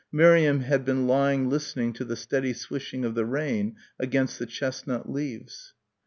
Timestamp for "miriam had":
0.11-0.83